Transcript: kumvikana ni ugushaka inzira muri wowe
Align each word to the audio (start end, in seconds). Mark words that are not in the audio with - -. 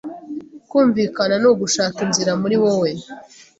kumvikana 0.69 1.35
ni 1.41 1.47
ugushaka 1.51 1.97
inzira 2.05 2.31
muri 2.41 2.55
wowe 2.63 2.89